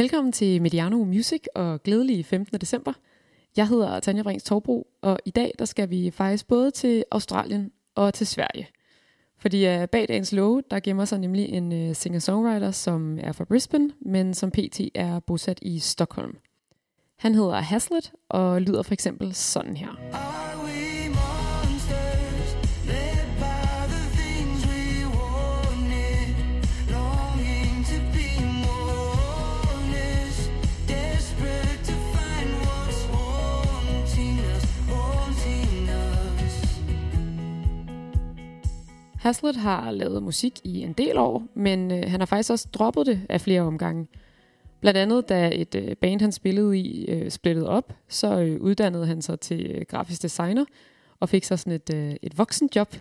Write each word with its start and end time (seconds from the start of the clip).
Velkommen 0.00 0.32
til 0.32 0.62
Mediano 0.62 1.04
Music 1.04 1.44
og 1.54 1.82
glædelig 1.82 2.26
15. 2.26 2.60
december. 2.60 2.92
Jeg 3.56 3.68
hedder 3.68 4.00
Tanja 4.00 4.22
Brings 4.22 4.44
Torbro, 4.44 4.86
og 5.02 5.18
i 5.24 5.30
dag 5.30 5.54
der 5.58 5.64
skal 5.64 5.90
vi 5.90 6.10
faktisk 6.10 6.48
både 6.48 6.70
til 6.70 7.04
Australien 7.10 7.72
og 7.94 8.14
til 8.14 8.26
Sverige. 8.26 8.68
Fordi 9.38 9.66
øh, 9.66 9.88
bag 9.88 10.08
dagens 10.08 10.32
love, 10.32 10.62
der 10.70 10.80
gemmer 10.80 11.04
sig 11.04 11.18
nemlig 11.18 11.48
en 11.48 11.72
øh, 11.72 11.94
singer-songwriter, 11.94 12.70
som 12.70 13.18
er 13.22 13.32
fra 13.32 13.44
Brisbane, 13.44 13.90
men 14.00 14.34
som 14.34 14.50
pt. 14.50 14.80
er 14.94 15.20
bosat 15.20 15.58
i 15.62 15.78
Stockholm. 15.78 16.36
Han 17.16 17.34
hedder 17.34 17.60
Haslet 17.60 18.12
og 18.28 18.62
lyder 18.62 18.82
for 18.82 18.92
eksempel 18.92 19.34
sådan 19.34 19.76
her. 19.76 19.90
Haslet 39.20 39.56
har 39.56 39.90
lavet 39.90 40.22
musik 40.22 40.60
i 40.64 40.82
en 40.82 40.92
del 40.92 41.18
år, 41.18 41.42
men 41.54 41.90
øh, 41.90 42.02
han 42.06 42.20
har 42.20 42.26
faktisk 42.26 42.50
også 42.50 42.68
droppet 42.72 43.06
det 43.06 43.20
af 43.28 43.40
flere 43.40 43.60
omgange. 43.60 44.06
Blandt 44.80 44.98
andet 44.98 45.28
da 45.28 45.50
et 45.54 45.74
øh, 45.74 45.96
band, 45.96 46.20
han 46.20 46.32
spillede 46.32 46.78
i, 46.78 47.04
øh, 47.04 47.30
splittede 47.30 47.68
op, 47.68 47.92
så 48.08 48.40
øh, 48.40 48.60
uddannede 48.60 49.06
han 49.06 49.22
sig 49.22 49.40
til 49.40 49.66
øh, 49.66 49.84
grafisk 49.88 50.22
designer 50.22 50.64
og 51.20 51.28
fik 51.28 51.44
så 51.44 51.56
sådan 51.56 51.72
et, 51.72 51.94
øh, 51.94 52.16
et 52.22 52.38
voksenjob. 52.38 52.94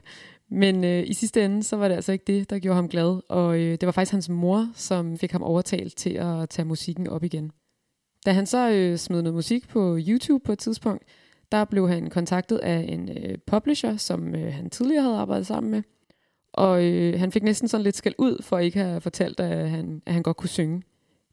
Men 0.50 0.84
øh, 0.84 1.04
i 1.08 1.14
sidste 1.14 1.45
ende, 1.45 1.64
så 1.64 1.76
var 1.76 1.88
det 1.88 1.95
altså 1.95 2.12
ikke 2.12 2.26
det, 2.28 2.50
der 2.50 2.59
gjorde 2.59 2.76
ham 2.76 2.90
glad, 2.90 3.22
og 3.30 3.59
øh, 3.59 3.72
det 3.72 3.86
var 3.86 3.92
faktisk 3.92 4.11
hans 4.11 4.30
mor, 4.30 4.70
som 4.76 5.17
fik 5.17 5.31
ham 5.31 5.44
overtalt 5.44 5.95
til 5.95 6.14
at 6.14 6.50
tage 6.50 6.66
musikken 6.66 7.08
op 7.08 7.23
igen. 7.23 7.52
Da 8.26 8.31
han 8.31 8.45
så 8.45 8.70
øh, 8.72 8.98
smed 8.98 9.22
noget 9.22 9.36
musik 9.36 9.67
på 9.67 9.98
YouTube 10.08 10.44
på 10.45 10.52
et 10.52 10.59
tidspunkt, 10.59 11.04
der 11.52 11.66
blev 11.66 11.89
han 11.89 12.09
kontaktet 12.09 12.58
af 12.58 12.86
en 12.89 13.09
øh, 13.09 13.38
publisher, 13.48 13.98
som 13.98 14.36
øh, 14.36 14.54
han 14.54 14.70
tidligere 14.70 15.04
havde 15.04 15.17
arbejdet 15.17 15.48
sammen 15.48 15.72
med, 15.72 15.83
og 16.59 16.83
øh, 16.83 17.19
han 17.19 17.31
fik 17.31 17.43
næsten 17.43 17.67
sådan 17.67 17.83
lidt 17.83 17.95
skæld 17.95 18.15
ud 18.17 18.43
for 18.43 18.57
at 18.57 18.63
ikke 18.63 18.79
have 18.79 19.02
fortalt, 19.02 19.39
at 19.39 19.69
han, 19.69 20.02
at 20.05 20.13
han 20.13 20.23
godt 20.23 20.38
kunne 20.38 20.49
synge. 20.49 20.83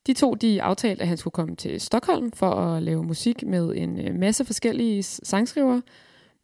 De 0.06 0.12
to 0.12 0.34
de 0.34 0.62
aftalte, 0.62 1.02
at 1.02 1.08
han 1.08 1.16
skulle 1.16 1.32
komme 1.32 1.56
til 1.56 1.80
Stockholm 1.80 2.32
for 2.32 2.50
at 2.50 2.82
lave 2.82 3.04
musik 3.04 3.42
med 3.46 3.72
en 3.76 4.00
øh, 4.00 4.14
masse 4.14 4.44
forskellige 4.44 5.02
sangskrivere. 5.02 5.82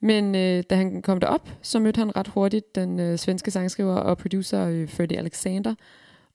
Men 0.01 0.35
øh, 0.35 0.63
da 0.71 0.75
han 0.75 1.03
kom 1.03 1.21
derop, 1.21 1.49
så 1.63 1.79
mødte 1.79 1.99
han 1.99 2.17
ret 2.17 2.29
hurtigt 2.29 2.75
den 2.75 3.01
øh, 3.01 3.19
svenske 3.19 3.51
sangskriver 3.51 3.95
og 3.95 4.19
producer 4.19 4.67
øh, 4.67 4.89
Freddie 4.89 5.19
Alexander. 5.19 5.75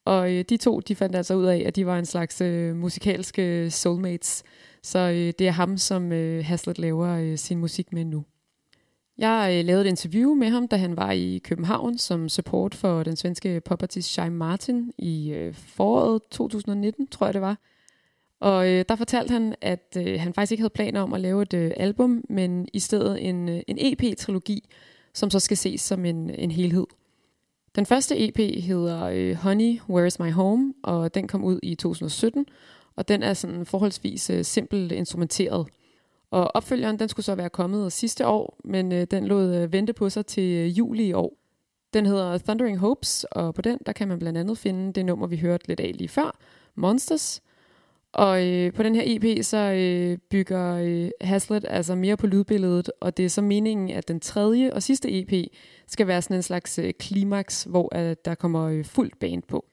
Og 0.05 0.33
øh, 0.33 0.45
de 0.49 0.57
to 0.57 0.79
de 0.79 0.95
fandt 0.95 1.15
altså 1.15 1.35
ud 1.35 1.45
af, 1.45 1.63
at 1.65 1.75
de 1.75 1.85
var 1.85 1.99
en 1.99 2.05
slags 2.05 2.41
øh, 2.41 2.75
musikalske 2.75 3.69
soulmates. 3.71 4.43
Så 4.83 4.99
øh, 4.99 5.33
det 5.39 5.41
er 5.41 5.51
ham, 5.51 5.77
som 5.77 6.11
øh, 6.11 6.45
Haslet 6.45 6.79
laver 6.79 7.07
øh, 7.07 7.37
sin 7.37 7.57
musik 7.57 7.93
med 7.93 8.05
nu. 8.05 8.23
Jeg 9.17 9.55
øh, 9.59 9.65
lavede 9.65 9.85
et 9.85 9.89
interview 9.89 10.33
med 10.33 10.49
ham, 10.49 10.67
da 10.67 10.75
han 10.75 10.97
var 10.97 11.11
i 11.11 11.37
København 11.43 11.97
som 11.97 12.29
support 12.29 12.75
for 12.75 13.03
den 13.03 13.15
svenske 13.15 13.61
popartist 13.61 14.11
Shai 14.11 14.29
Martin 14.29 14.93
i 14.97 15.31
øh, 15.31 15.53
foråret 15.53 16.21
2019, 16.31 17.07
tror 17.07 17.27
jeg 17.27 17.33
det 17.33 17.41
var. 17.41 17.57
Og 18.39 18.69
øh, 18.69 18.85
der 18.89 18.95
fortalte 18.95 19.31
han, 19.31 19.55
at 19.61 19.97
øh, 19.97 20.19
han 20.19 20.33
faktisk 20.33 20.51
ikke 20.51 20.61
havde 20.61 20.73
planer 20.73 21.01
om 21.01 21.13
at 21.13 21.21
lave 21.21 21.41
et 21.41 21.53
øh, 21.53 21.71
album, 21.77 22.23
men 22.29 22.67
i 22.73 22.79
stedet 22.79 23.29
en, 23.29 23.49
øh, 23.49 23.61
en 23.67 23.77
EP-trilogi, 23.79 24.69
som 25.13 25.29
så 25.29 25.39
skal 25.39 25.57
ses 25.57 25.81
som 25.81 26.05
en, 26.05 26.29
en 26.29 26.51
helhed. 26.51 26.85
Den 27.75 27.85
første 27.85 28.27
EP 28.27 28.63
hedder 28.63 29.03
øh, 29.03 29.35
Honey, 29.35 29.79
Where 29.89 30.07
is 30.07 30.19
My 30.19 30.31
Home, 30.31 30.73
og 30.83 31.15
den 31.15 31.27
kom 31.27 31.43
ud 31.43 31.59
i 31.63 31.75
2017, 31.75 32.45
og 32.95 33.07
den 33.07 33.23
er 33.23 33.33
sådan 33.33 33.65
forholdsvis 33.65 34.29
øh, 34.29 34.45
simpelt 34.45 34.91
instrumenteret. 34.91 35.67
Og 36.31 36.55
opfølgeren, 36.55 36.99
den 36.99 37.09
skulle 37.09 37.25
så 37.25 37.35
være 37.35 37.49
kommet 37.49 37.93
sidste 37.93 38.27
år, 38.27 38.59
men 38.63 38.91
øh, 38.91 39.07
den 39.11 39.27
lod 39.27 39.55
øh, 39.55 39.73
vente 39.73 39.93
på 39.93 40.09
sig 40.09 40.25
til 40.25 40.53
øh, 40.53 40.77
juli 40.77 41.07
i 41.07 41.13
år. 41.13 41.37
Den 41.93 42.05
hedder 42.05 42.37
Thundering 42.37 42.77
Hopes, 42.77 43.23
og 43.31 43.53
på 43.53 43.61
den, 43.61 43.79
der 43.85 43.91
kan 43.91 44.07
man 44.07 44.19
blandt 44.19 44.37
andet 44.37 44.57
finde 44.57 44.93
det 44.93 45.05
nummer, 45.05 45.27
vi 45.27 45.37
hørte 45.37 45.67
lidt 45.67 45.79
af 45.79 45.91
lige 45.95 46.07
før, 46.07 46.37
Monsters. 46.75 47.41
Og 48.13 48.47
øh, 48.47 48.73
på 48.73 48.83
den 48.83 48.95
her 48.95 49.03
EP, 49.05 49.43
så 49.45 49.57
øh, 49.57 50.17
bygger 50.29 50.77
øh, 50.81 51.09
Haslet 51.21 51.65
altså 51.69 51.95
mere 51.95 52.17
på 52.17 52.27
lydbilledet, 52.27 52.91
og 53.01 53.17
det 53.17 53.25
er 53.25 53.29
så 53.29 53.41
meningen, 53.41 53.89
at 53.89 54.07
den 54.07 54.19
tredje 54.19 54.73
og 54.73 54.83
sidste 54.83 55.19
EP 55.19 55.47
skal 55.87 56.07
være 56.07 56.21
sådan 56.21 56.35
en 56.35 56.43
slags 56.43 56.79
øh, 56.79 56.93
klimaks, 56.99 57.63
hvor 57.63 57.97
øh, 57.97 58.15
der 58.25 58.35
kommer 58.35 58.63
øh, 58.63 58.85
fuldt 58.85 59.19
band 59.19 59.43
på. 59.43 59.65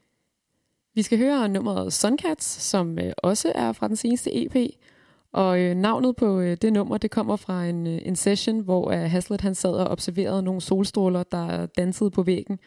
Vi 0.95 1.03
skal 1.03 1.19
høre 1.19 1.49
nummeret 1.49 1.93
Suncats, 1.93 2.47
som 2.47 2.99
øh, 2.99 3.13
også 3.17 3.53
er 3.55 3.73
fra 3.73 3.89
den 3.89 3.97
seneste 3.97 4.45
EP, 4.45 4.57
og 5.35 5.61
øh, 5.61 5.77
navnet 5.77 6.17
på 6.17 6.41
øh, 6.41 6.57
det 6.63 6.73
nummer, 6.73 6.99
det 6.99 7.11
kommer 7.11 7.37
fra 7.37 7.67
en, 7.67 7.87
øh, 7.87 7.99
en 8.03 8.17
session, 8.17 8.61
hvor 8.61 8.91
øh, 8.91 8.99
Haslet 8.99 9.41
han 9.41 9.55
sad 9.55 9.73
og 9.73 9.87
observerede 9.87 10.43
nogle 10.43 10.61
solstråler, 10.61 11.23
der 11.23 11.67
dansede 11.67 12.11
på 12.11 12.23
væggen. 12.23 12.59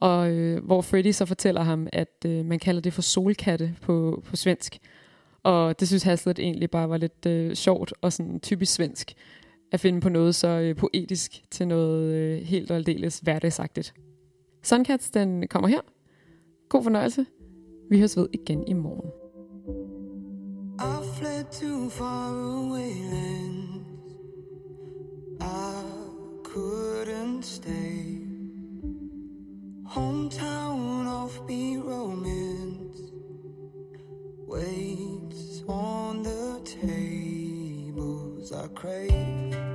Og 0.00 0.30
øh, 0.30 0.64
hvor 0.64 0.82
Freddy 0.82 1.10
så 1.10 1.26
fortæller 1.26 1.62
ham, 1.62 1.86
at 1.92 2.24
øh, 2.26 2.44
man 2.44 2.58
kalder 2.58 2.80
det 2.80 2.92
for 2.92 3.02
solkatte 3.02 3.74
på, 3.82 4.22
på 4.26 4.36
svensk. 4.36 4.78
Og 5.42 5.80
det 5.80 5.88
synes 5.88 6.02
Haslet 6.02 6.38
egentlig 6.38 6.70
bare 6.70 6.88
var 6.88 6.96
lidt 6.96 7.26
øh, 7.26 7.54
sjovt 7.54 7.94
og 8.00 8.12
sådan 8.12 8.40
typisk 8.40 8.74
svensk 8.74 9.12
at 9.72 9.80
finde 9.80 10.00
på 10.00 10.08
noget 10.08 10.34
så 10.34 10.48
øh, 10.48 10.76
poetisk 10.76 11.42
til 11.50 11.68
noget 11.68 12.14
øh, 12.14 12.42
helt 12.42 12.70
og 12.70 12.76
aldeles 12.76 13.18
hverdagsagtigt. 13.18 13.94
Suncats, 14.62 15.10
den 15.10 15.48
kommer 15.48 15.68
her. 15.68 15.80
God 16.68 16.82
fornøjelse. 16.82 17.26
Vi 17.90 17.98
høres 17.98 18.16
ved 18.16 18.28
igen 18.32 18.68
i 18.68 18.72
morgen. 18.72 19.21
I 20.84 21.00
fled 21.16 21.52
to 21.60 21.88
far 21.90 22.34
away 22.34 22.92
lands. 23.12 24.16
I 25.40 25.84
couldn't 26.42 27.44
stay. 27.44 28.18
Hometown 29.86 31.06
offbeat 31.06 31.84
romance 31.84 32.98
waits 34.44 35.62
on 35.68 36.24
the 36.24 36.60
tables 36.64 38.52
I 38.52 38.66
crave. 38.74 39.71